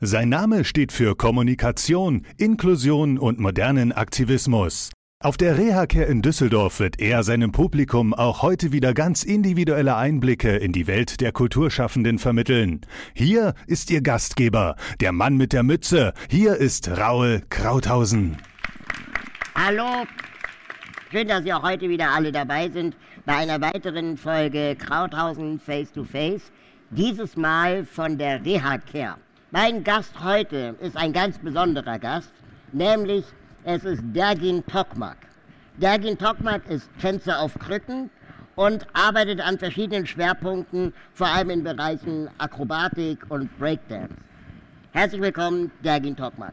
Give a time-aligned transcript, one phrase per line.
[0.00, 4.90] Sein Name steht für Kommunikation, Inklusion und modernen Aktivismus.
[5.20, 10.54] Auf der Reha-Care in Düsseldorf wird er seinem Publikum auch heute wieder ganz individuelle Einblicke
[10.54, 12.82] in die Welt der Kulturschaffenden vermitteln.
[13.12, 16.12] Hier ist Ihr Gastgeber, der Mann mit der Mütze.
[16.30, 18.36] Hier ist Raul Krauthausen.
[19.56, 20.06] Hallo,
[21.10, 22.94] schön, dass Sie auch heute wieder alle dabei sind
[23.26, 26.52] bei einer weiteren Folge Krauthausen Face to Face.
[26.90, 29.16] Dieses Mal von der Reha-Care.
[29.50, 32.30] Mein Gast heute ist ein ganz besonderer Gast,
[32.72, 33.24] nämlich
[33.64, 35.16] es ist Dergin Tokmak.
[35.78, 38.10] Dergin Tokmak ist Tänzer auf Krücken
[38.56, 44.12] und arbeitet an verschiedenen Schwerpunkten, vor allem in Bereichen Akrobatik und Breakdance.
[44.92, 46.52] Herzlich willkommen, Dergin Tokmak.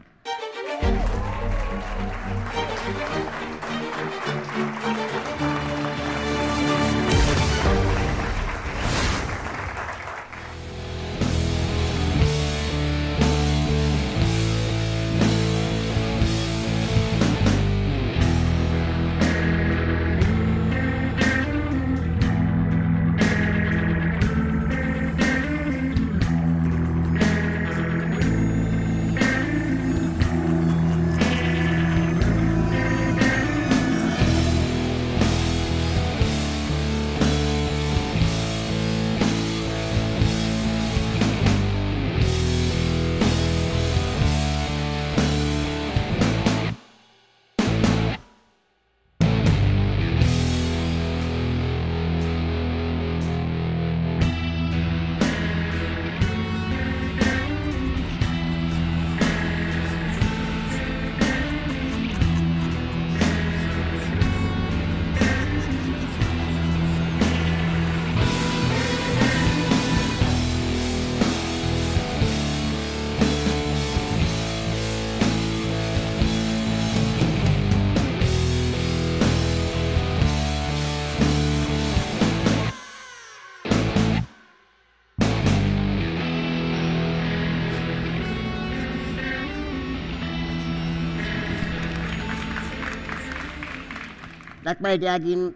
[94.66, 95.54] Sag mal, Dergin,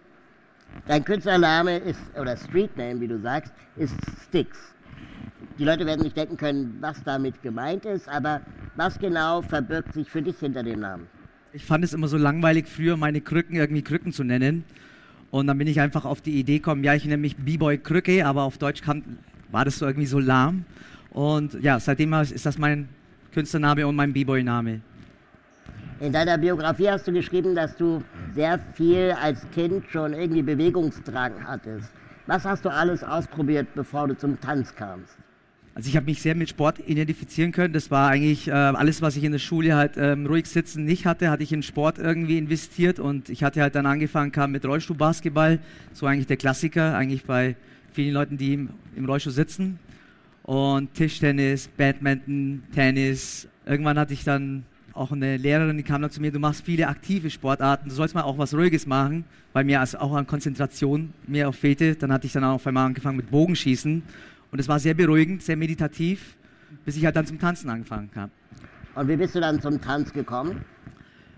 [0.86, 3.96] dein Künstlername ist, oder Streetname, wie du sagst, ist
[4.28, 4.72] Sticks.
[5.58, 8.40] Die Leute werden nicht denken können, was damit gemeint ist, aber
[8.76, 11.08] was genau verbirgt sich für dich hinter dem Namen?
[11.52, 14.62] Ich fand es immer so langweilig, früher meine Krücken irgendwie Krücken zu nennen.
[15.32, 18.24] Und dann bin ich einfach auf die Idee gekommen, ja, ich nenne mich B-Boy Krücke,
[18.24, 19.02] aber auf Deutsch kam,
[19.50, 20.64] war das so irgendwie so lahm.
[21.10, 22.88] Und ja, seitdem ist das mein
[23.32, 24.82] Künstlername und mein B-Boy-Name.
[26.00, 28.02] In deiner Biografie hast du geschrieben, dass du
[28.34, 31.90] sehr viel als Kind schon irgendwie Bewegungsdrang hattest.
[32.26, 35.18] Was hast du alles ausprobiert, bevor du zum Tanz kamst?
[35.74, 37.74] Also ich habe mich sehr mit Sport identifizieren können.
[37.74, 41.04] Das war eigentlich äh, alles, was ich in der Schule halt ähm, ruhig sitzen nicht
[41.04, 44.64] hatte, hatte ich in Sport irgendwie investiert und ich hatte halt dann angefangen, kam mit
[44.64, 45.58] Rollstuhlbasketball,
[45.92, 47.56] so eigentlich der Klassiker, eigentlich bei
[47.92, 49.78] vielen Leuten, die im, im Rollstuhl sitzen.
[50.44, 53.48] Und Tischtennis, Badminton, Tennis.
[53.66, 56.88] Irgendwann hatte ich dann auch eine Lehrerin, die kam dann zu mir, du machst viele
[56.88, 61.12] aktive Sportarten, du sollst mal auch was Ruhiges machen, weil mir also auch an Konzentration
[61.26, 61.94] mehr auch fehlte.
[61.94, 64.02] Dann hatte ich dann auch auf einmal angefangen mit Bogenschießen
[64.50, 66.36] und es war sehr beruhigend, sehr meditativ,
[66.84, 68.32] bis ich halt dann zum Tanzen angefangen habe.
[68.94, 70.64] Und wie bist du dann zum Tanz gekommen?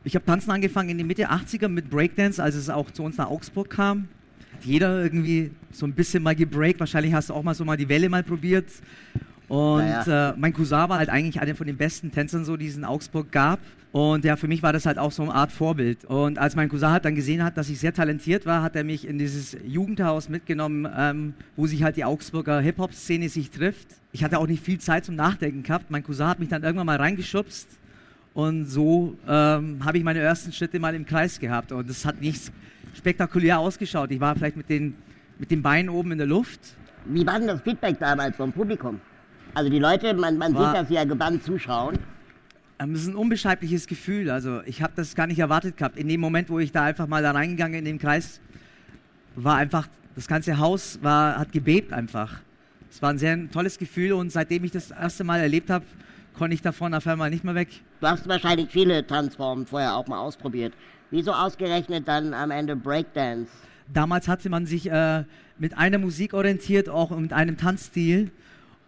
[0.05, 3.19] Ich habe Tanzen angefangen in den Mitte 80er mit Breakdance, als es auch zu uns
[3.19, 4.09] nach Augsburg kam.
[4.53, 6.81] Hat jeder irgendwie so ein bisschen mal gebreakt.
[6.81, 8.67] Wahrscheinlich hast du auch mal so mal die Welle mal probiert.
[9.53, 10.31] Und ja.
[10.31, 12.87] äh, mein Cousin war halt eigentlich einer von den besten Tänzern, so die es in
[12.87, 13.61] Augsburg gab.
[13.93, 16.07] Und ja, für mich war das halt auch so eine Art Vorbild.
[16.07, 18.83] Und als mein Cousin halt dann gesehen hat, dass ich sehr talentiert war, hat er
[18.83, 23.89] mich in dieses Jugendhaus mitgenommen, ähm, wo sich halt die Augsburger Hip-Hop-Szene sich trifft.
[24.13, 25.91] Ich hatte auch nicht viel Zeit zum Nachdenken gehabt.
[25.91, 27.69] Mein Cousin hat mich dann irgendwann mal reingeschubst.
[28.33, 31.73] Und so ähm, habe ich meine ersten Schritte mal im Kreis gehabt.
[31.73, 32.51] Und es hat nicht
[32.95, 34.13] spektakulär ausgeschaut.
[34.13, 34.95] Ich war vielleicht mit den,
[35.39, 36.61] mit den Beinen oben in der Luft.
[37.05, 38.99] Wie war denn das Feedback damals vom Publikum?
[39.55, 41.99] Also die Leute, man, man sieht, dass sie ja gebannt zuschauen.
[42.79, 44.31] Ähm, es ist ein unbeschreibliches Gefühl.
[44.31, 45.99] Also ich habe das gar nicht erwartet gehabt.
[45.99, 48.41] In dem Moment, wo ich da einfach mal da reingegangen in den Kreis,
[49.37, 52.41] war einfach, das ganze Haus war, hat gebebt einfach.
[52.91, 55.85] Es war ein sehr tolles Gefühl und seitdem ich das erste Mal erlebt habe,
[56.37, 57.69] konnte ich davon auf einmal nicht mehr weg.
[58.01, 60.73] Du hast wahrscheinlich viele Tanzformen vorher auch mal ausprobiert.
[61.11, 63.51] Wieso ausgerechnet dann am Ende Breakdance?
[63.93, 65.25] Damals hatte man sich äh,
[65.59, 68.31] mit einer Musik orientiert, auch mit einem Tanzstil.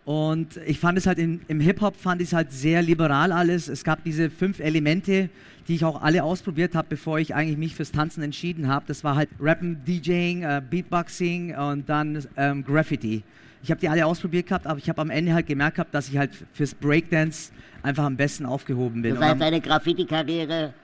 [0.05, 3.69] Und ich fand es halt im, im Hip-Hop fand ich es halt sehr liberal alles.
[3.69, 5.31] Es gab diese fünf Elemente,
[5.67, 8.85] die ich auch alle ausprobiert habe, bevor ich eigentlich mich fürs Tanzen entschieden habe.
[8.87, 13.23] Das war halt Rappen, DJing, äh, Beatboxing und dann ähm, Graffiti.
[13.62, 16.11] Ich habe die alle ausprobiert gehabt, aber ich habe am Ende halt gemerkt gehabt, dass
[16.11, 17.51] ich halt fürs Breakdance
[17.83, 19.15] einfach am besten aufgehoben bin.
[19.15, 20.75] Das heißt, deine Graffiti-Karriere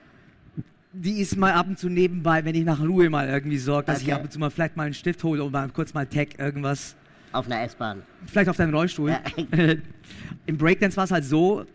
[0.93, 3.99] die ist mal ab und zu nebenbei, wenn ich nach Ruhe mal irgendwie sorge, dass
[4.01, 4.07] Okay.
[4.07, 6.37] ich ab und zu mal vielleicht mal einen Stift hole und mal kurz mal Tag
[6.37, 6.97] irgendwas.
[7.31, 8.03] Auf einer S-Bahn.
[8.25, 9.09] Vielleicht auf deinem Rollstuhl.
[9.09, 9.21] Ja.
[10.45, 11.65] Im Breakdance war es halt so,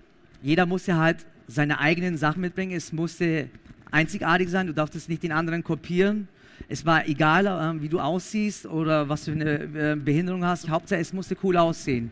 [0.43, 2.77] jeder musste halt seine eigenen Sachen mitbringen.
[2.77, 3.49] Es musste
[3.91, 6.29] einzigartig sein, du darfst nicht den anderen kopieren.
[6.69, 10.69] Es war egal, äh, wie du aussiehst oder was für eine äh, Behinderung hast.
[10.69, 12.11] Hauptsache, es musste cool aussehen.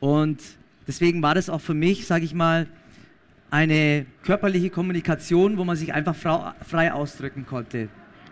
[0.00, 0.40] Und
[0.86, 2.66] deswegen war das auch für mich, sage ich mal,
[3.50, 7.88] eine körperliche Kommunikation, wo man sich einfach frei ausdrücken konnte.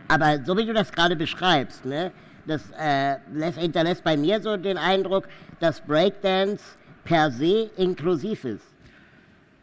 [0.09, 2.13] Aber so wie du das gerade beschreibst, ne,
[2.47, 5.29] das äh, lässt, hinterlässt bei mir so den Eindruck,
[5.61, 6.63] dass Breakdance
[7.05, 8.65] per se inklusiv ist.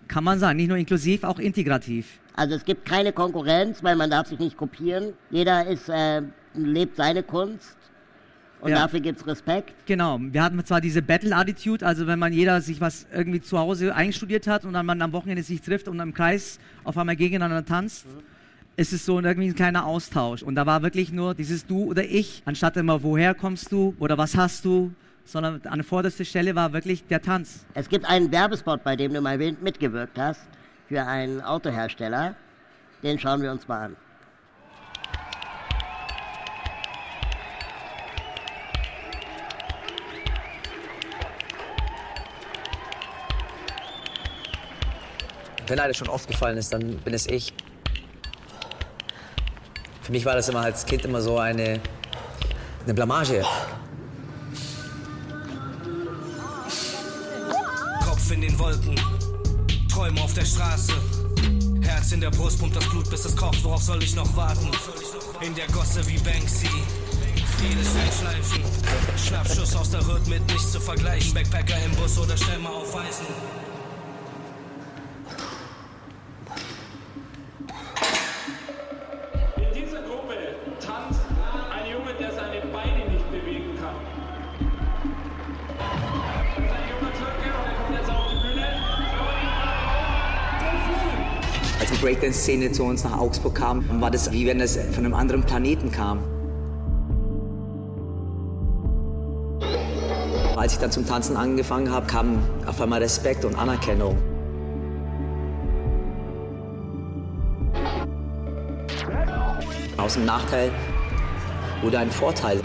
[0.07, 2.19] Kann man sagen, nicht nur inklusiv, auch integrativ.
[2.35, 5.13] Also es gibt keine Konkurrenz, weil man darf sich nicht kopieren.
[5.29, 6.21] Jeder ist, äh,
[6.55, 7.77] lebt seine Kunst
[8.59, 8.79] und Ja.
[8.83, 9.73] dafür gibt es Respekt.
[9.85, 13.95] Genau, wir hatten zwar diese Battle-Attitude, also wenn man jeder sich was irgendwie zu Hause
[13.95, 17.65] einstudiert hat und dann man am Wochenende sich trifft und im Kreis auf einmal gegeneinander
[17.65, 18.32] tanzt, ist
[18.75, 20.43] es so irgendwie ein kleiner Austausch.
[20.43, 24.17] Und da war wirklich nur dieses Du oder Ich, anstatt immer, woher kommst du oder
[24.17, 24.91] was hast du,
[25.25, 27.65] sondern an der vordersten Stelle war wirklich der Tanz.
[27.73, 30.41] Es gibt einen Werbespot, bei dem du mal mitgewirkt hast,
[30.87, 32.35] für einen Autohersteller.
[33.03, 33.95] Den schauen wir uns mal an.
[45.67, 47.53] Wenn einer schon oft gefallen ist, dann bin es ich.
[50.03, 51.79] Für mich war das immer als Kind immer so eine,
[52.83, 53.41] eine Blamage.
[58.05, 58.99] Kopf in den Wolken,
[59.89, 60.91] Träume auf der Straße.
[61.81, 63.63] Herz in der Brust, pumpt das Blut, bis es kocht.
[63.63, 64.69] Worauf soll ich noch warten?
[65.39, 66.67] In der Gosse wie Banksy.
[67.61, 68.61] Jedes Einschleifen.
[69.25, 71.33] Schnappschuss aus der Hood mit nichts zu vergleichen.
[71.33, 73.25] Backpacker im Bus oder Stämme auf Eisen.
[92.33, 95.91] Breakdance-Szene zu uns nach Augsburg kam, war das wie wenn es von einem anderen Planeten
[95.91, 96.19] kam.
[100.55, 104.17] Als ich dann zum Tanzen angefangen habe, kam auf einmal Respekt und Anerkennung.
[109.97, 110.71] Aus dem Nachteil
[111.83, 112.61] wurde ein Vorteil.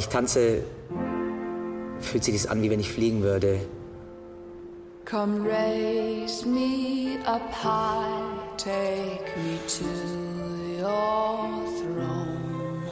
[0.00, 0.62] Ich tanze,
[2.00, 3.60] fühlt sich das an, wie wenn ich fliegen würde.
[5.04, 8.22] Come raise me up high,
[8.56, 9.84] take me to
[10.80, 11.48] your
[11.78, 12.82] throne.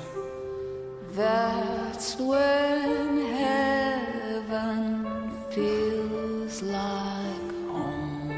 [1.17, 5.07] That's when heaven
[5.51, 8.33] feels like home.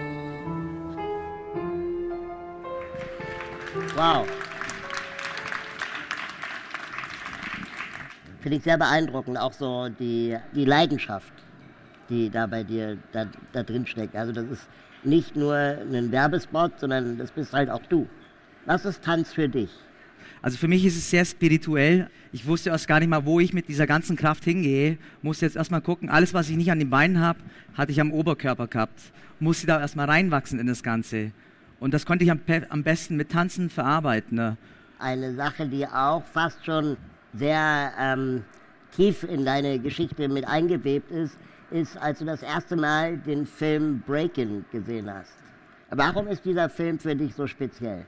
[3.96, 4.26] Wow.
[8.40, 11.32] Finde ich sehr beeindruckend, auch so die, die Leidenschaft,
[12.09, 14.16] die da bei dir da, da drin steckt.
[14.16, 14.68] Also das ist
[15.04, 18.09] nicht nur ein Werbespot, sondern das bist halt auch du.
[18.66, 19.70] Was ist Tanz für dich?
[20.42, 22.09] Also für mich ist es sehr spirituell.
[22.32, 24.97] Ich wusste erst gar nicht mal, wo ich mit dieser ganzen Kraft hingehe.
[25.20, 27.40] Musste jetzt erstmal gucken, alles, was ich nicht an den Beinen habe,
[27.75, 29.00] hatte ich am Oberkörper gehabt.
[29.38, 31.32] Musste da erstmal reinwachsen in das Ganze.
[31.78, 34.37] Und das konnte ich am, am besten mit Tanzen verarbeiten.
[34.37, 34.56] Ne?
[34.99, 36.97] Eine Sache, die auch fast schon
[37.34, 38.44] sehr ähm,
[38.94, 41.38] tief in deine Geschichte mit eingewebt ist,
[41.70, 45.32] ist, als du das erste Mal den Film Breakin' gesehen hast.
[45.90, 48.04] Warum ist dieser Film für dich so speziell?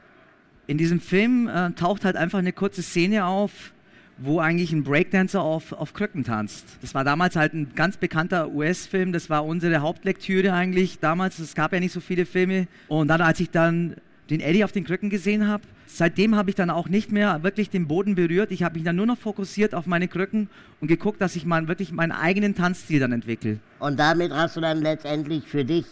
[0.67, 3.73] In diesem Film äh, taucht halt einfach eine kurze Szene auf,
[4.19, 6.65] wo eigentlich ein Breakdancer auf, auf Krücken tanzt.
[6.81, 11.39] Das war damals halt ein ganz bekannter US-Film, das war unsere Hauptlektüre eigentlich damals.
[11.39, 12.69] Es gab ja nicht so viele Filme.
[12.89, 13.97] Und dann, als ich dann
[14.31, 15.65] den Eddie auf den Krücken gesehen habe,
[15.97, 18.51] seitdem habe ich dann auch nicht mehr wirklich den Boden berührt.
[18.51, 20.49] Ich habe mich dann nur noch fokussiert auf meine Krücken
[20.81, 23.59] und geguckt, dass ich mal wirklich meinen eigenen Tanzstil dann entwickle.
[23.79, 25.87] Und damit hast du dann letztendlich für dich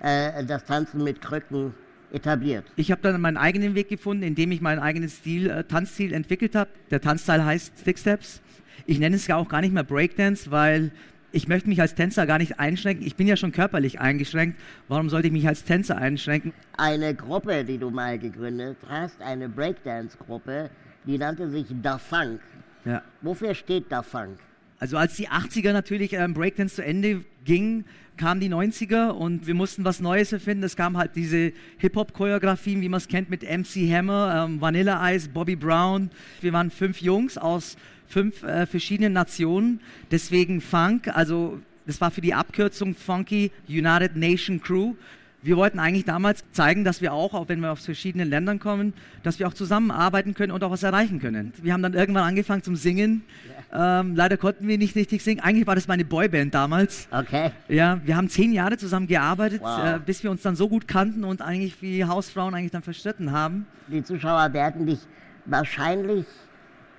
[0.00, 1.74] äh, das Tanzen mit Krücken
[2.12, 2.64] etabliert.
[2.76, 6.54] Ich habe dann meinen eigenen Weg gefunden, indem ich meinen eigenen Stil, äh, Tanzstil entwickelt
[6.54, 6.70] habe.
[6.90, 8.40] Der Tanzstyle heißt Stick Steps.
[8.86, 10.90] Ich nenne es ja auch gar nicht mehr Breakdance, weil
[11.34, 13.04] ich möchte mich als Tänzer gar nicht einschränken.
[13.04, 14.58] Ich bin ja schon körperlich eingeschränkt.
[14.88, 16.52] Warum sollte ich mich als Tänzer einschränken?
[16.76, 20.70] Eine Gruppe, die du mal gegründet hast, eine Breakdance-Gruppe,
[21.06, 22.40] die nannte sich Da Funk.
[22.84, 23.02] Ja.
[23.20, 24.38] Wofür steht Da Funk?
[24.78, 27.84] Also als die 80er natürlich ähm, Breakdance zu Ende ging,
[28.16, 30.62] kamen die 90er und wir mussten was Neues erfinden.
[30.62, 35.28] Es kam halt diese Hip-Hop-Choreografien, wie man es kennt, mit MC Hammer, ähm, Vanilla Ice,
[35.28, 36.10] Bobby Brown.
[36.40, 37.76] Wir waren fünf Jungs aus
[38.08, 39.80] fünf äh, verschiedenen Nationen.
[40.10, 44.94] Deswegen Funk, also das war für die Abkürzung Funky United Nation Crew.
[45.42, 48.94] Wir wollten eigentlich damals zeigen, dass wir auch, auch wenn wir aus verschiedenen Ländern kommen,
[49.22, 51.52] dass wir auch zusammenarbeiten können und auch was erreichen können.
[51.62, 53.22] Wir haben dann irgendwann angefangen zum Singen.
[53.70, 55.40] Ähm, leider konnten wir nicht richtig singen.
[55.40, 57.08] Eigentlich war das meine Boyband damals.
[57.10, 57.50] Okay.
[57.68, 59.96] Ja, wir haben zehn Jahre zusammen gearbeitet, Wow.
[59.96, 63.30] äh, bis wir uns dann so gut kannten und eigentlich wie Hausfrauen eigentlich dann verstritten
[63.32, 63.66] haben.
[63.88, 65.00] Die Zuschauer werden dich
[65.44, 66.24] wahrscheinlich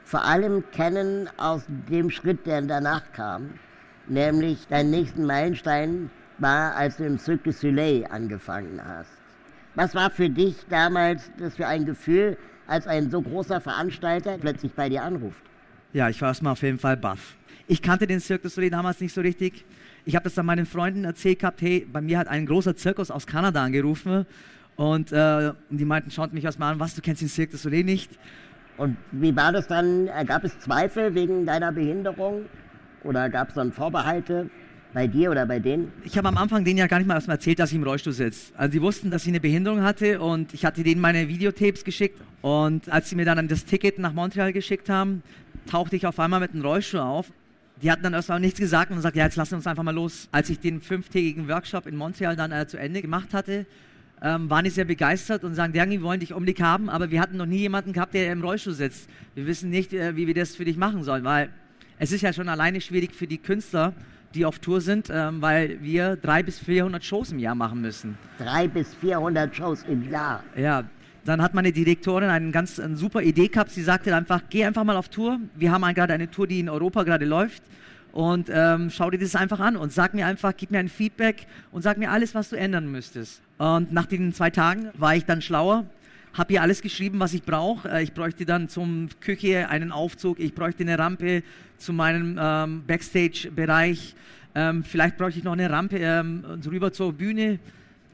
[0.06, 3.50] vor allem kennen aus dem Schritt, der danach kam.
[4.08, 9.10] Nämlich deinen nächsten Meilenstein war, als du im Cirque du Soleil angefangen hast.
[9.74, 14.72] Was war für dich damals das für ein Gefühl, als ein so großer Veranstalter plötzlich
[14.74, 15.42] bei dir anruft?
[15.92, 17.36] Ja, ich war erstmal auf jeden Fall baff.
[17.68, 19.66] Ich kannte den Cirque du Soleil damals nicht so richtig.
[20.06, 23.10] Ich habe das dann meinen Freunden erzählt gehabt, hey, bei mir hat ein großer Zirkus
[23.10, 24.28] aus Kanada angerufen
[24.76, 27.84] und äh, die meinten, schaut mich erstmal an, was, du kennst den Cirque du Soleil
[27.84, 28.12] nicht?
[28.77, 30.08] Und wie war das dann?
[30.08, 32.46] Äh, Gab es Zweifel wegen deiner Behinderung?
[33.03, 34.50] Oder gab es dann Vorbehalte
[34.94, 35.91] bei dir oder bei denen?
[36.03, 38.13] Ich habe am Anfang denen ja gar nicht mal erstmal erzählt, dass ich im Rollstuhl
[38.13, 38.51] sitze.
[38.58, 42.20] Also die wussten, dass ich eine Behinderung hatte und ich hatte denen meine Videotapes geschickt.
[42.41, 45.22] Und als sie mir dann das Ticket nach Montreal geschickt haben,
[45.70, 47.32] tauchte ich auf einmal mit einem Rollstuhl auf.
[47.82, 49.94] Die hatten dann erstmal nichts gesagt und gesagt, ja, jetzt lassen wir uns einfach mal
[49.94, 50.29] los.
[50.32, 53.65] Als ich den fünftägigen Workshop in Montreal dann äh, zu Ende gemacht hatte,
[54.22, 57.22] ähm, waren die sehr begeistert und sagen, Dangi, wir wollen dich unbedingt haben, aber wir
[57.22, 59.10] hatten noch nie jemanden gehabt, der im Rollstuhl sitzt.
[59.34, 61.50] Wir wissen nicht, äh, wie wir das für dich machen sollen, weil
[62.00, 63.93] es ist ja schon alleine schwierig für die Künstler,
[64.34, 68.17] die auf Tour sind, ähm, weil wir drei bis 400 Shows im Jahr machen müssen.
[68.38, 70.43] Drei bis 400 Shows im Jahr.
[70.57, 70.84] Ja,
[71.24, 73.72] dann hat meine Direktorin eine ganz eine super Idee gehabt.
[73.72, 75.39] Sie sagte einfach, geh einfach mal auf Tour.
[75.55, 77.63] Wir haben gerade eine Tour, die in Europa gerade läuft.
[78.15, 81.48] Und ähm, schau dir das einfach an und sag mir einfach, gib mir ein Feedback
[81.74, 83.41] und sag mir alles, was du ändern müsstest.
[83.57, 85.84] Und nach den zwei Tagen war ich dann schlauer,
[86.34, 87.89] habe ihr alles geschrieben, was ich brauche.
[87.89, 91.43] Äh, ich bräuchte dann zum Küche einen Aufzug, ich bräuchte eine Rampe
[91.77, 94.15] zu meinem ähm, Backstage-Bereich.
[94.55, 97.60] Ähm, vielleicht bräuchte ich noch eine Rampe ähm, rüber zur Bühne.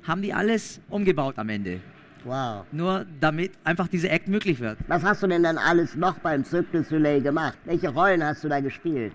[0.02, 1.80] Haben die alles umgebaut am Ende.
[2.24, 2.66] Wow.
[2.72, 4.80] Nur damit einfach diese Act möglich wird.
[4.88, 7.60] Was hast du denn dann alles noch beim Cirque du Soleil gemacht?
[7.66, 9.14] Welche Rollen hast du da gespielt?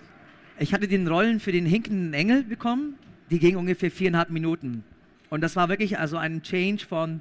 [0.59, 2.95] Ich hatte den Rollen für den hinkenden Engel bekommen.
[3.31, 4.85] Die ging ungefähr viereinhalb Minuten.
[5.29, 7.21] Und das war wirklich also ein Change von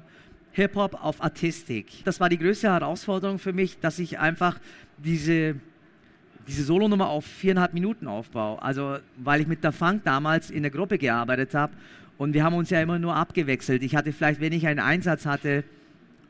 [0.52, 2.02] Hip-Hop auf Artistik.
[2.04, 4.58] Das war die größte Herausforderung für mich, dass ich einfach
[4.96, 5.56] diese,
[6.48, 8.62] diese Solonummer auf viereinhalb Minuten aufbaue.
[8.62, 11.74] Also, weil ich mit der Funk damals in der Gruppe gearbeitet habe
[12.16, 13.82] und wir haben uns ja immer nur abgewechselt.
[13.82, 15.62] Ich hatte vielleicht, wenn ich einen Einsatz hatte,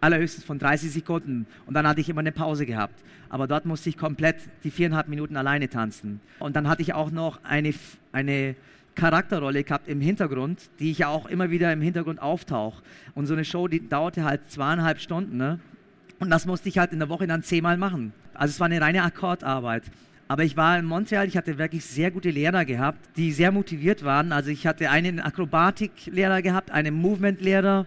[0.06, 3.02] allerhöchstens von 30 Sekunden und dann hatte ich immer eine Pause gehabt.
[3.28, 6.20] Aber dort musste ich komplett die viereinhalb Minuten alleine tanzen.
[6.38, 7.74] Und dann hatte ich auch noch eine,
[8.12, 8.54] eine
[8.94, 12.82] Charakterrolle gehabt im Hintergrund, die ich ja auch immer wieder im Hintergrund auftauche.
[13.14, 15.36] Und so eine Show, die dauerte halt zweieinhalb Stunden.
[15.36, 15.58] Ne?
[16.20, 18.12] Und das musste ich halt in der Woche dann zehnmal machen.
[18.32, 19.82] Also es war eine reine Akkordarbeit.
[20.28, 24.04] Aber ich war in Montreal, ich hatte wirklich sehr gute Lehrer gehabt, die sehr motiviert
[24.04, 24.32] waren.
[24.32, 27.86] Also ich hatte einen Akrobatiklehrer gehabt, einen Movement-Lehrer,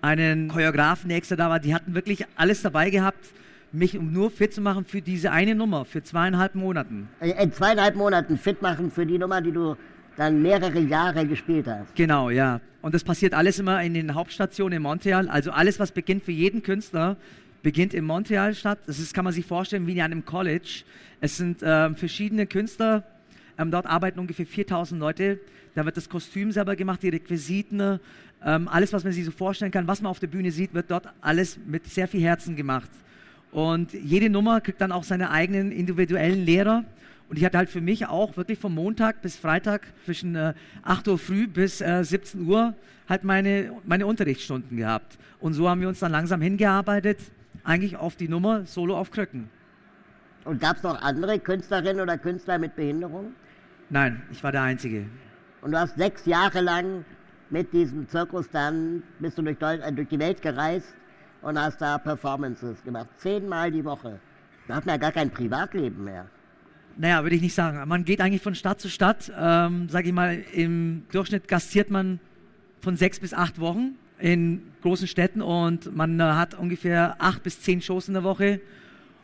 [0.00, 1.60] einen Choreografen, der extra da war.
[1.60, 3.30] Die hatten wirklich alles dabei gehabt,
[3.72, 7.08] mich um nur fit zu machen für diese eine Nummer, für zweieinhalb Monaten.
[7.20, 9.76] Äh, In zweieinhalb Monaten fit machen für die Nummer, die du
[10.16, 11.94] dann mehrere Jahre gespielt hast.
[11.94, 12.60] Genau, ja.
[12.80, 15.28] Und das passiert alles immer in den Hauptstationen in Montreal.
[15.28, 17.16] Also alles, was beginnt für jeden Künstler,
[17.62, 18.78] beginnt in Montreal statt.
[18.86, 20.84] Das ist, kann man sich vorstellen wie in einem College.
[21.20, 23.04] Es sind ähm, verschiedene Künstler.
[23.58, 25.40] Ähm, dort arbeiten ungefähr 4000 Leute.
[25.74, 28.00] Da wird das Kostüm selber gemacht, die Requisiten,
[28.44, 30.90] ähm, alles, was man sich so vorstellen kann, was man auf der Bühne sieht, wird
[30.90, 32.90] dort alles mit sehr viel Herzen gemacht.
[33.50, 36.84] Und jede Nummer kriegt dann auch seine eigenen individuellen Lehrer.
[37.28, 41.08] Und ich hatte halt für mich auch wirklich vom Montag bis Freitag zwischen äh, 8
[41.08, 42.74] Uhr früh bis äh, 17 Uhr
[43.08, 45.18] halt meine, meine Unterrichtsstunden gehabt.
[45.40, 47.18] Und so haben wir uns dann langsam hingearbeitet,
[47.64, 49.50] eigentlich auf die Nummer Solo auf Krücken.
[50.44, 53.32] Und gab es noch andere Künstlerinnen oder Künstler mit Behinderung?
[53.90, 55.06] Nein, ich war der Einzige.
[55.60, 57.04] Und du hast sechs Jahre lang
[57.50, 60.94] mit diesem Zirkus dann, bist du durch, äh, durch die Welt gereist
[61.42, 63.08] und hast da Performances gemacht.
[63.16, 64.20] Zehnmal die Woche.
[64.66, 66.26] Da hat man ja gar kein Privatleben mehr.
[66.96, 67.88] Naja, würde ich nicht sagen.
[67.88, 69.32] Man geht eigentlich von Stadt zu Stadt.
[69.38, 72.18] Ähm, sag ich mal, im Durchschnitt gastiert man
[72.80, 73.96] von sechs bis acht Wochen.
[74.18, 78.60] in großen Städten und man äh, hat ungefähr acht bis zehn Shows in der Woche.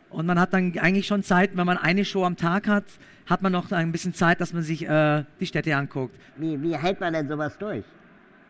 [0.09, 2.85] Und man hat dann eigentlich schon Zeit, wenn man eine Show am Tag hat,
[3.25, 6.15] hat man noch ein bisschen Zeit, dass man sich äh, die Städte anguckt.
[6.37, 7.83] Wie, wie hält man denn sowas durch?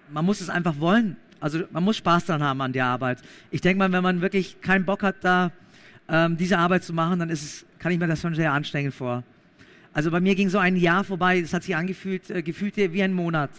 [0.09, 1.17] Man muss es einfach wollen.
[1.39, 3.19] Also man muss Spaß daran haben an der Arbeit.
[3.51, 5.51] Ich denke mal, wenn man wirklich keinen Bock hat, da
[6.07, 8.93] ähm, diese Arbeit zu machen, dann ist es, kann ich mir das schon sehr anstrengend
[8.93, 9.23] vor.
[9.93, 13.03] Also bei mir ging so ein Jahr vorbei, das hat sich angefühlt, äh, gefühlt wie
[13.03, 13.49] ein Monat.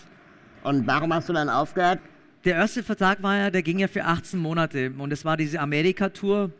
[0.63, 2.01] Und warum hast du dann aufgehört?
[2.45, 5.61] Der erste Vertrag war ja, der ging ja für 18 Monate und es war diese
[5.61, 6.51] Amerika-Tour.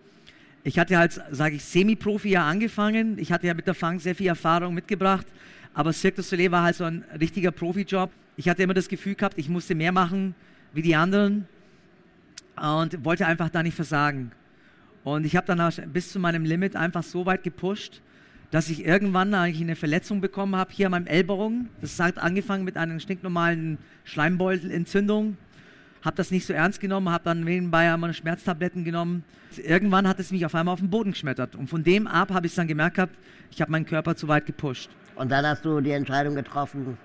[0.65, 3.19] Ich hatte halt, sage ich, Semi-Profi ja angefangen.
[3.19, 5.27] Ich hatte ja mit der Funk sehr viel Erfahrung mitgebracht,
[5.75, 8.11] aber Cirque du Soleil war halt so ein richtiger Profi-Job.
[8.37, 10.35] Ich hatte immer das Gefühl gehabt, ich musste mehr machen
[10.73, 11.49] wie die anderen
[12.57, 14.33] und wollte einfach da nicht versagen.
[15.05, 18.03] Und ich habe dann bis zu meinem Limit einfach so weit gepusht,
[18.51, 21.69] dass ich irgendwann eigentlich eine Verletzung bekommen habe hier an meinem Ellbogen.
[21.81, 25.37] Das hat angefangen mit einer stinknormalen Schleimbeutelentzündung.
[26.05, 29.25] Habe das nicht so ernst genommen, habe dann nebenbei meine Schmerztabletten genommen.
[29.57, 31.57] Irgendwann hat es mich auf einmal auf den Boden geschmettert.
[31.57, 33.17] Und von dem ab habe ich dann gemerkt gehabt,
[33.51, 34.91] ich habe meinen Körper zu weit gepusht.
[35.17, 36.99] Und dann hast du die Entscheidung getroffen,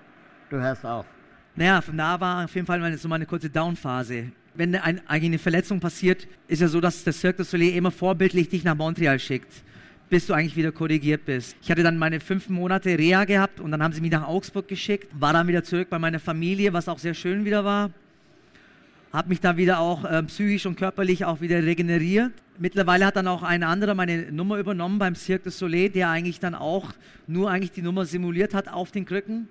[0.50, 1.06] du hörst auf.
[1.54, 5.80] Naja, von da war auf jeden Fall so meine kurze Downphase wenn ein, eine Verletzung
[5.80, 9.52] passiert, ist ja so, dass der Cirque du Soleil immer vorbildlich dich nach Montreal schickt,
[10.10, 11.56] bis du eigentlich wieder korrigiert bist.
[11.62, 14.68] Ich hatte dann meine fünf Monate Reha gehabt und dann haben sie mich nach Augsburg
[14.68, 17.90] geschickt, war dann wieder zurück bei meiner Familie, was auch sehr schön wieder war.
[19.12, 22.32] Habe mich dann wieder auch äh, psychisch und körperlich auch wieder regeneriert.
[22.58, 26.40] Mittlerweile hat dann auch ein anderer meine Nummer übernommen beim Cirque du Soleil, der eigentlich
[26.40, 26.92] dann auch
[27.26, 29.48] nur eigentlich die Nummer simuliert hat auf den Krücken.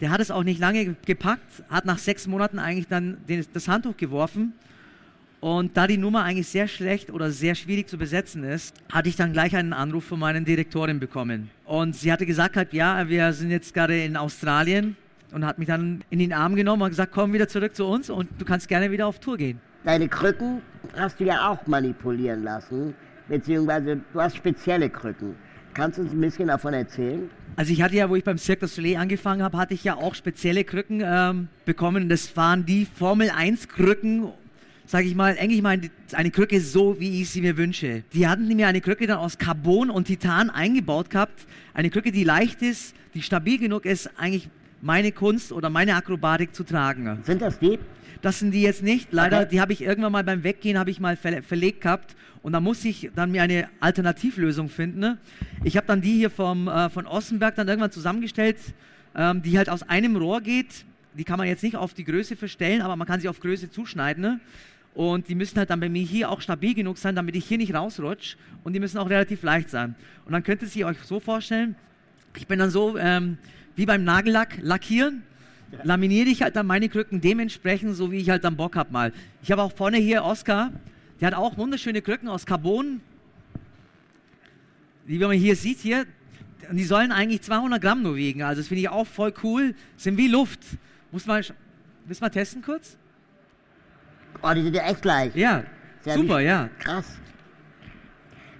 [0.00, 3.68] Der hat es auch nicht lange gepackt, hat nach sechs Monaten eigentlich dann den, das
[3.68, 4.52] Handtuch geworfen.
[5.40, 9.16] Und da die Nummer eigentlich sehr schlecht oder sehr schwierig zu besetzen ist, hatte ich
[9.16, 11.50] dann gleich einen Anruf von meiner Direktorin bekommen.
[11.64, 14.96] Und sie hatte gesagt, halt, ja, wir sind jetzt gerade in Australien
[15.32, 18.10] und hat mich dann in den Arm genommen und gesagt, komm wieder zurück zu uns
[18.10, 19.60] und du kannst gerne wieder auf Tour gehen.
[19.84, 20.62] Deine Krücken
[20.96, 22.94] hast du ja auch manipulieren lassen,
[23.28, 25.36] beziehungsweise du hast spezielle Krücken.
[25.76, 27.28] Kannst du uns ein bisschen davon erzählen?
[27.54, 29.94] Also ich hatte ja, wo ich beim Cirque du Soleil angefangen habe, hatte ich ja
[29.94, 32.08] auch spezielle Krücken ähm, bekommen.
[32.08, 34.32] Das waren die Formel 1 Krücken,
[34.86, 35.78] sage ich mal, eigentlich mal
[36.12, 38.04] eine Krücke so, wie ich sie mir wünsche.
[38.14, 41.46] Die hatten mir eine Krücke dann aus Carbon und Titan eingebaut gehabt.
[41.74, 44.48] Eine Krücke, die leicht ist, die stabil genug ist, eigentlich
[44.82, 47.18] meine Kunst oder meine Akrobatik zu tragen.
[47.22, 47.78] Sind das die?
[48.22, 49.12] Das sind die jetzt nicht.
[49.12, 49.48] Leider, okay.
[49.52, 52.84] die habe ich irgendwann mal beim Weggehen habe ich mal verlegt gehabt und da muss
[52.84, 55.00] ich dann mir eine Alternativlösung finden.
[55.00, 55.18] Ne?
[55.64, 58.56] Ich habe dann die hier vom, äh, von Ossenberg dann irgendwann zusammengestellt,
[59.14, 60.84] ähm, die halt aus einem Rohr geht.
[61.14, 63.70] Die kann man jetzt nicht auf die Größe verstellen, aber man kann sie auf Größe
[63.70, 64.22] zuschneiden.
[64.22, 64.40] Ne?
[64.94, 67.58] Und die müssen halt dann bei mir hier auch stabil genug sein, damit ich hier
[67.58, 68.36] nicht rausrutsche.
[68.64, 69.94] Und die müssen auch relativ leicht sein.
[70.24, 71.76] Und dann könnt ihr euch so vorstellen,
[72.36, 73.38] ich bin dann so ähm,
[73.76, 75.22] wie beim Nagellack lackieren
[75.82, 79.12] laminiere ich halt dann meine Krücken dementsprechend, so wie ich halt dann Bock habe mal.
[79.42, 80.72] Ich habe auch vorne hier Oscar,
[81.20, 83.00] der hat auch wunderschöne Krücken aus Carbon,
[85.06, 86.06] die man hier sieht hier.
[86.72, 89.74] Die sollen eigentlich 200 Gramm nur wiegen, also das finde ich auch voll cool.
[89.96, 90.60] Sind wie Luft.
[91.12, 91.44] Muss man,
[92.06, 92.96] willst du mal testen kurz?
[94.42, 95.36] Oh, die sind ja echt leicht.
[95.36, 95.64] Ja,
[96.00, 96.68] Sehr super, ja.
[96.78, 97.18] Krass.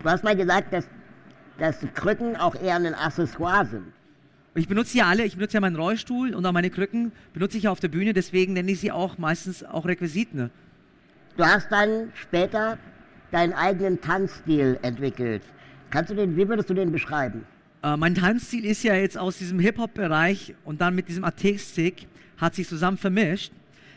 [0.02, 0.86] Du hast mal gesagt, dass,
[1.58, 3.92] dass Krücken auch eher ein Accessoire sind.
[4.56, 7.64] Ich benutze ja alle, ich benutze ja meinen Rollstuhl und auch meine Krücken benutze ich
[7.64, 10.38] ja auf der Bühne, deswegen nenne ich sie auch meistens auch Requisiten.
[10.38, 10.50] Ne?
[11.36, 12.78] Du hast dann später
[13.30, 15.42] deinen eigenen Tanzstil entwickelt.
[15.90, 17.44] Kannst du den, wie würdest du den beschreiben?
[17.82, 22.06] Äh, mein Tanzstil ist ja jetzt aus diesem Hip-Hop-Bereich und dann mit diesem Artistik
[22.38, 23.52] hat sich zusammen vermischt.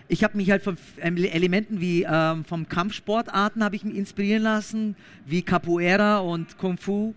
[0.09, 4.97] Ich habe mich halt von Elementen wie ähm, vom Kampfsportarten habe ich mich inspirieren lassen,
[5.25, 7.13] wie Capoeira und Kung Fu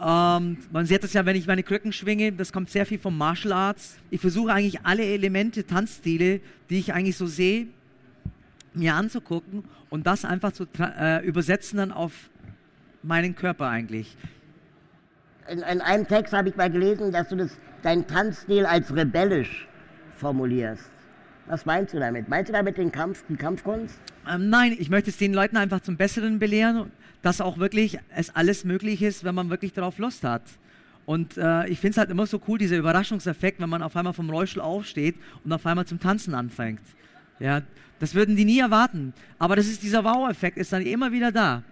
[0.00, 3.18] ähm, man sieht das ja, wenn ich meine Krücken schwinge, das kommt sehr viel vom
[3.18, 3.98] Martial Arts.
[4.10, 7.66] Ich versuche eigentlich alle Elemente, Tanzstile, die ich eigentlich so sehe,
[8.74, 12.12] mir anzugucken und das einfach zu äh, übersetzen dann auf
[13.02, 14.16] meinen Körper eigentlich.
[15.48, 19.66] In, in einem Text habe ich mal gelesen, dass du das, deinen Tanzstil als rebellisch
[20.16, 20.90] formulierst.
[21.46, 22.28] Was meinst du damit?
[22.28, 23.98] Meinst du damit den Kampf, die Kampfkunst?
[24.28, 26.90] Ähm, nein, ich möchte es den Leuten einfach zum Besseren belehren
[27.22, 30.42] dass auch wirklich es alles möglich ist, wenn man wirklich darauf Lust hat.
[31.06, 34.12] Und äh, ich finde es halt immer so cool, dieser Überraschungseffekt, wenn man auf einmal
[34.12, 36.82] vom Rollstuhl aufsteht und auf einmal zum Tanzen anfängt.
[37.40, 37.62] Ja,
[37.98, 39.14] das würden die nie erwarten.
[39.38, 41.62] Aber das ist dieser Wow-Effekt, ist dann immer wieder da.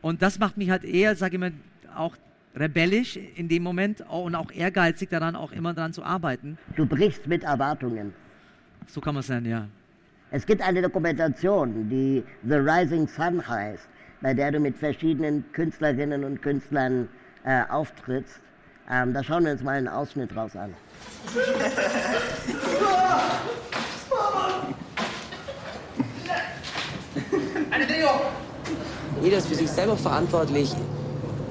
[0.00, 1.52] Und das macht mich halt eher, sage ich mal,
[1.96, 2.16] auch
[2.54, 6.56] rebellisch in dem Moment und auch ehrgeizig daran, auch immer daran zu arbeiten.
[6.76, 8.14] Du brichst mit Erwartungen.
[8.86, 9.68] So kann man es nennen, ja.
[10.30, 13.88] Es gibt eine Dokumentation, die The Rising Sun heißt,
[14.20, 17.08] bei der du mit verschiedenen Künstlerinnen und Künstlern
[17.44, 18.38] äh, auftrittst.
[18.90, 20.74] Ähm, da schauen wir uns mal einen Ausschnitt raus an.
[27.70, 28.20] Eine Drehung!
[29.22, 30.74] Jeder ist für sich selber verantwortlich,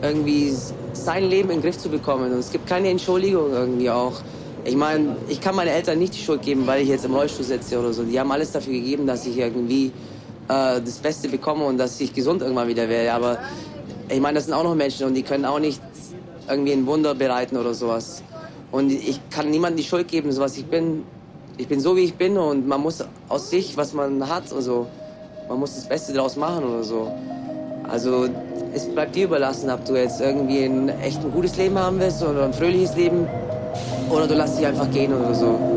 [0.03, 0.55] irgendwie
[0.93, 2.31] sein Leben in den Griff zu bekommen.
[2.31, 4.21] Und es gibt keine Entschuldigung irgendwie auch.
[4.67, 7.45] Ich meine, ich kann meinen Eltern nicht die Schuld geben, weil ich jetzt im Rollstuhl
[7.45, 8.03] sitze oder so.
[8.03, 9.93] Die haben alles dafür gegeben, dass ich irgendwie
[10.49, 13.13] äh, das Beste bekomme und dass ich gesund irgendwann wieder werde.
[13.13, 13.37] Aber
[14.09, 15.81] ich meine, das sind auch noch Menschen und die können auch nicht
[16.49, 18.21] irgendwie ein Wunder bereiten oder sowas.
[18.69, 21.05] Und ich kann niemandem die Schuld geben, so was ich bin.
[21.55, 24.85] Ich bin so, wie ich bin und man muss aus sich, was man hat, also
[25.47, 27.09] man muss das Beste daraus machen oder so.
[27.89, 28.27] Also
[28.73, 32.21] es bleibt dir überlassen, ob du jetzt irgendwie ein echt ein gutes Leben haben willst
[32.21, 33.27] oder ein fröhliches Leben
[34.09, 35.76] oder du lässt dich einfach gehen oder so.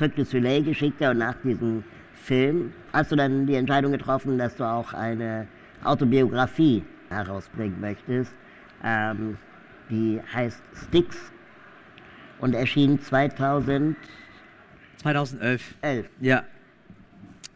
[0.00, 1.84] Cirque du Soleil-Geschichte und nach diesem
[2.14, 5.46] Film hast du dann die Entscheidung getroffen, dass du auch eine
[5.84, 8.32] Autobiografie herausbringen möchtest.
[8.82, 9.36] Ähm,
[9.90, 11.18] die heißt Sticks
[12.38, 13.94] und erschien 2011.
[15.02, 15.74] 2011.
[16.20, 16.44] Ja.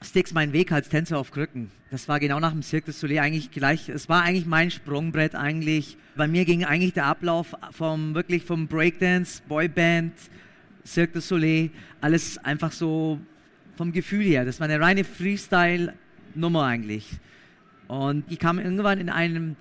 [0.02, 1.70] Sticks mein Weg als Tänzer auf Krücken.
[1.90, 3.88] Das war genau nach dem Cirque du Soleil eigentlich gleich.
[3.88, 5.96] Es war eigentlich mein Sprungbrett eigentlich.
[6.14, 10.12] Bei mir ging eigentlich der Ablauf vom wirklich vom Breakdance, Boyband,
[10.86, 11.70] Cirque du Soleil,
[12.00, 13.18] alles einfach so
[13.76, 14.44] vom Gefühl her.
[14.44, 17.08] Das war eine reine Freestyle-Nummer eigentlich.
[17.88, 19.56] Und ich kam irgendwann in einem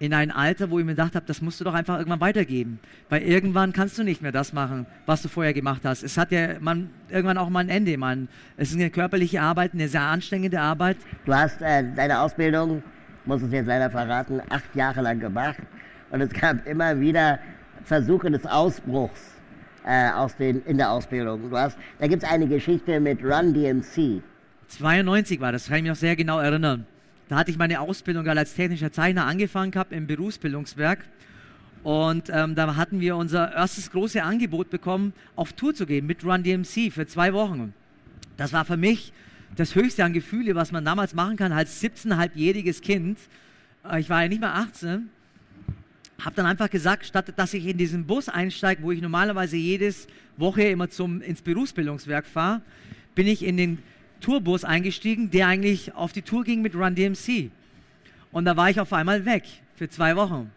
[0.00, 2.80] in ein Alter, wo ich mir gedacht habe, das musst du doch einfach irgendwann weitergeben.
[3.08, 6.02] Weil irgendwann kannst du nicht mehr das machen, was du vorher gemacht hast.
[6.02, 7.96] Es hat ja man, irgendwann auch mal ein Ende.
[7.96, 8.28] Man.
[8.56, 10.96] Es ist eine körperliche Arbeit, eine sehr anstrengende Arbeit.
[11.24, 12.82] Du hast äh, deine Ausbildung,
[13.24, 15.58] muss es jetzt leider verraten, acht Jahre lang gemacht.
[16.10, 17.38] Und es gab immer wieder
[17.84, 19.33] Versuche des Ausbruchs
[19.84, 21.50] äh, aus den, in der Ausbildung.
[21.50, 24.22] Du hast, da gibt es eine Geschichte mit Run DMC.
[24.68, 26.86] 92 war das, kann ich mich noch sehr genau erinnern.
[27.28, 31.00] Da hatte ich meine Ausbildung als technischer Zeichner angefangen gehabt im Berufsbildungswerk.
[31.82, 36.24] Und ähm, da hatten wir unser erstes großes Angebot bekommen, auf Tour zu gehen mit
[36.24, 37.74] Run DMC für zwei Wochen.
[38.36, 39.12] Das war für mich
[39.54, 43.18] das höchste an Gefühle, was man damals machen kann als 17-halbjähriges Kind.
[43.88, 45.10] Äh, ich war ja nicht mehr 18.
[46.20, 50.06] Habe dann einfach gesagt, statt dass ich in diesen Bus einsteige, wo ich normalerweise jedes
[50.36, 52.62] Woche immer zum, ins Berufsbildungswerk fahre,
[53.14, 53.78] bin ich in den
[54.20, 57.50] Tourbus eingestiegen, der eigentlich auf die Tour ging mit Run DMC.
[58.32, 59.44] Und da war ich auf einmal weg
[59.76, 60.50] für zwei Wochen.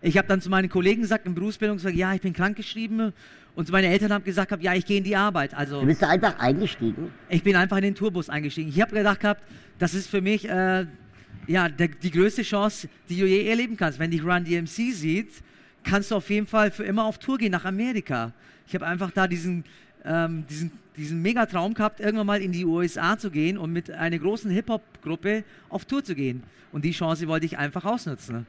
[0.00, 3.12] Ich habe dann zu meinen Kollegen gesagt im Berufsbildungswerk, ja, ich bin krankgeschrieben.
[3.54, 5.54] Und zu meinen Eltern habe gesagt, ja, ich gehe in die Arbeit.
[5.54, 7.10] Also, Du bist da einfach eingestiegen.
[7.28, 8.70] ich bin einfach in den Tourbus eingestiegen.
[8.70, 9.42] Ich habe gedacht gehabt,
[9.78, 10.86] das ist für mich äh,
[11.46, 13.98] ja, der, die größte Chance, die du je erleben kannst.
[13.98, 15.30] Wenn dich Run DMC sieht,
[15.84, 18.32] kannst du auf jeden Fall für immer auf Tour gehen nach Amerika.
[18.66, 19.64] Ich habe einfach da diesen,
[20.04, 24.18] ähm, diesen, diesen Megatraum gehabt, irgendwann mal in die USA zu gehen und mit einer
[24.18, 26.42] großen Hip-Hop-Gruppe auf Tour zu gehen.
[26.70, 28.46] Und die Chance wollte ich einfach ausnutzen.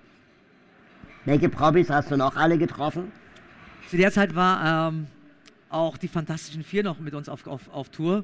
[1.26, 3.12] Welche Promis hast du noch alle getroffen?
[3.90, 5.08] Zu der Zeit war ähm,
[5.70, 8.24] auch die Fantastischen Vier noch mit uns auf, auf, auf Tour.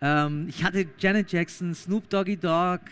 [0.00, 2.82] Ähm, ich hatte Janet Jackson, Snoop Doggy Dogg,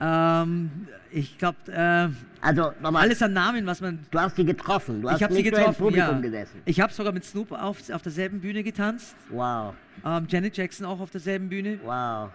[0.00, 0.70] ähm,
[1.12, 2.08] ich glaube, äh,
[2.40, 3.98] Also nochmal, alles an Namen, was man.
[4.10, 5.02] du hast sie getroffen.
[5.02, 5.74] Du hast ich habe sie getroffen.
[5.74, 6.20] Publikum Ja.
[6.20, 6.62] gesessen.
[6.64, 9.16] Ich habe sogar mit Snoop auf, auf derselben Bühne getanzt.
[9.30, 11.78] Wow, Ähm, Janet Jackson auch auf derselben Bühne.
[11.84, 12.30] wow.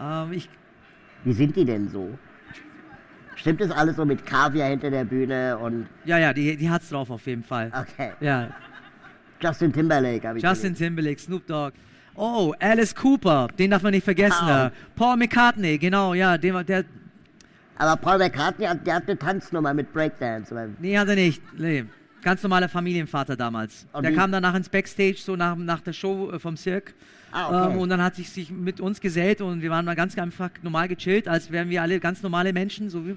[0.00, 0.48] Ähm, ich,
[1.24, 2.18] Wie sind die denn so?
[3.36, 6.88] Stimmt das alles so mit Kaviar hinter der Bühne und ja, ja, die, die hat's
[6.88, 7.70] drauf auf jeden Fall.
[7.72, 8.12] okay.
[8.20, 8.50] Ja,
[9.40, 10.88] Justin Timberlake habe ich Justin gesehen.
[10.96, 11.72] Timberlake, Snoop Dogg.
[12.18, 14.44] Oh, Alice Cooper, den darf man nicht vergessen.
[14.46, 14.66] Wow.
[14.66, 14.70] äh.
[14.96, 16.84] Paul McCartney, genau, ja, den, war- der,
[17.76, 20.52] Aber Paul McCartney, hat- der hat eine Tanznummer mit Breakdance.
[20.80, 21.40] nee, hat er nicht.
[21.58, 21.84] Nee.
[22.22, 23.86] Ganz normaler Familienvater damals.
[23.92, 26.92] Und der wie- kam danach ins Backstage, so nach, nach der Show äh, vom Cirque.
[27.30, 27.72] Ah, okay.
[27.74, 30.50] Ähm, und dann hat sich, sich mit uns gesellt und wir waren mal ganz einfach
[30.62, 33.14] normal gechillt, als wären wir alle ganz normale Menschen, so wie.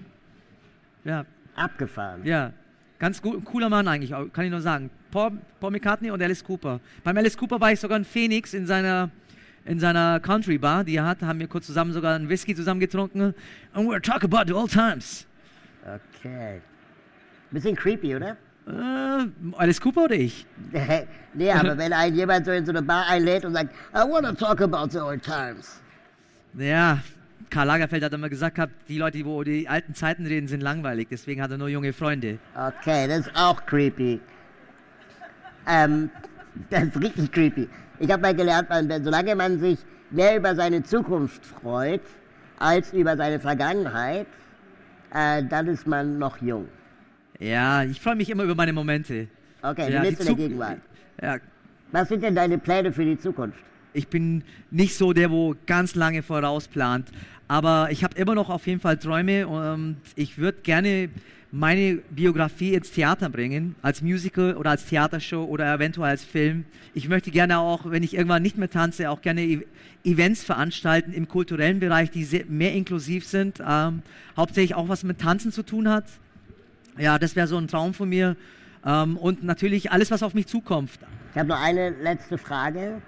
[1.03, 2.23] Ja, Abgefahren.
[2.25, 2.51] ja.
[3.01, 4.91] Ganz gut, cooler Mann eigentlich, kann ich nur sagen.
[5.09, 6.79] Paul, Paul McCartney und Alice Cooper.
[7.03, 9.09] Beim Alice Cooper war ich sogar in Phoenix in seiner,
[9.65, 12.79] in seiner Country Bar, die er hat, haben wir kurz zusammen sogar einen Whisky zusammen
[12.79, 13.33] getrunken.
[13.73, 15.25] And we're talking about the old times.
[16.19, 16.61] Okay.
[17.49, 18.37] Bisschen creepy, oder?
[18.67, 19.25] Äh,
[19.57, 20.45] Alice Cooper oder ich?
[21.33, 24.27] nee, aber wenn einen jemand so in so eine Bar einlädt und sagt, I want
[24.27, 25.81] to talk about the old times.
[26.53, 26.99] Ja,
[27.49, 30.61] Karl Lagerfeld hat immer gesagt gehabt, die Leute, die wo die alten Zeiten reden, sind
[30.61, 31.07] langweilig.
[31.09, 32.39] Deswegen hat er nur junge Freunde.
[32.55, 34.19] Okay, das ist auch creepy.
[35.67, 36.09] Ähm,
[36.69, 37.67] das ist richtig creepy.
[37.99, 42.01] Ich habe mal gelernt, man, solange man sich mehr über seine Zukunft freut,
[42.59, 44.27] als über seine Vergangenheit,
[45.13, 46.67] äh, dann ist man noch jung.
[47.39, 49.27] Ja, ich freue mich immer über meine Momente.
[49.61, 50.77] Okay, ja, du lebst die in der Gegenwart.
[51.21, 51.37] Ja,
[51.91, 53.59] Was sind denn deine Pläne für die Zukunft?
[53.93, 57.09] Ich bin nicht so der, wo ganz lange vorausplant.
[57.47, 61.09] Aber ich habe immer noch auf jeden Fall Träume und ich würde gerne
[61.51, 66.63] meine Biografie ins Theater bringen, als Musical oder als Theatershow oder eventuell als Film.
[66.93, 69.65] Ich möchte gerne auch, wenn ich irgendwann nicht mehr tanze, auch gerne E-
[70.05, 74.01] Events veranstalten im kulturellen Bereich, die mehr inklusiv sind, ähm,
[74.37, 76.05] hauptsächlich auch was mit Tanzen zu tun hat.
[76.97, 78.37] Ja, das wäre so ein Traum von mir.
[78.85, 80.91] Ähm, und natürlich alles, was auf mich zukommt.
[81.33, 83.01] Ich habe noch eine letzte Frage.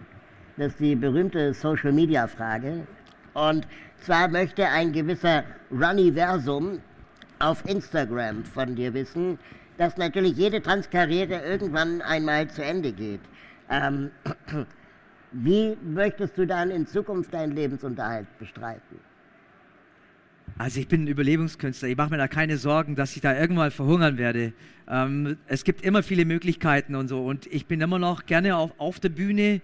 [0.55, 2.85] Das ist die berühmte Social Media Frage.
[3.33, 3.67] Und
[4.01, 6.79] zwar möchte ein gewisser Runniversum
[7.39, 9.39] auf Instagram von dir wissen,
[9.77, 13.21] dass natürlich jede Tanzkarriere irgendwann einmal zu Ende geht.
[13.69, 14.11] Ähm,
[15.31, 18.99] wie möchtest du dann in Zukunft deinen Lebensunterhalt bestreiten?
[20.59, 21.87] Also ich bin ein Überlebenskünstler.
[21.87, 24.53] Ich mache mir da keine Sorgen, dass ich da irgendwann verhungern werde.
[24.87, 27.25] Ähm, es gibt immer viele Möglichkeiten und so.
[27.25, 29.61] Und ich bin immer noch gerne auf, auf der Bühne.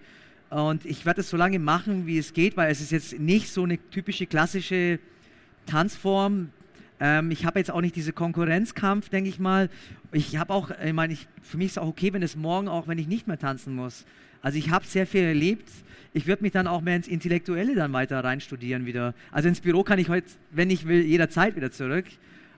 [0.50, 3.50] Und ich werde es so lange machen, wie es geht, weil es ist jetzt nicht
[3.50, 4.98] so eine typische klassische
[5.66, 6.50] Tanzform.
[6.98, 9.70] Ähm, ich habe jetzt auch nicht diese Konkurrenzkampf, denke ich mal.
[10.10, 12.88] Ich habe auch, ich meine, für mich ist es auch okay, wenn es morgen auch,
[12.88, 14.04] wenn ich nicht mehr tanzen muss.
[14.42, 15.68] Also ich habe sehr viel erlebt.
[16.12, 19.14] Ich würde mich dann auch mehr ins Intellektuelle dann weiter reinstudieren wieder.
[19.30, 22.06] Also ins Büro kann ich heute, wenn ich will, jederzeit wieder zurück.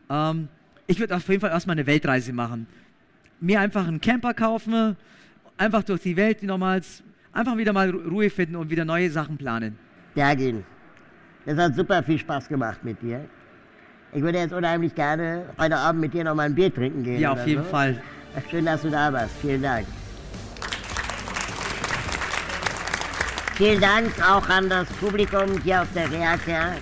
[0.08, 0.48] Ähm,
[0.86, 2.66] ich würde auf jeden Fall erstmal eine Weltreise machen.
[3.40, 4.96] Mir einfach einen Camper kaufen,
[5.58, 7.02] einfach durch die Welt nochmals,
[7.32, 9.78] einfach wieder mal Ru- Ruhe finden und wieder neue Sachen planen.
[10.16, 10.64] Dergin,
[11.46, 13.24] das hat super viel Spaß gemacht mit dir.
[14.12, 17.18] Ich würde jetzt unheimlich gerne heute Abend mit dir noch mal ein Bier trinken gehen.
[17.18, 17.70] Ja, auf jeden so.
[17.70, 18.00] Fall.
[18.50, 19.34] Schön, dass du da warst.
[19.40, 19.86] Vielen Dank.
[23.54, 26.72] Vielen Dank auch an das Publikum hier auf der Reaker.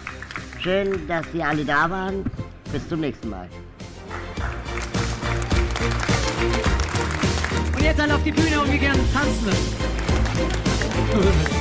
[0.61, 2.25] Schön, dass Sie alle da waren.
[2.73, 3.49] Bis zum nächsten Mal.
[7.77, 9.90] Und jetzt alle auf die Bühne und wir gerne tanzen.
[10.91, 11.60] 呵呵呵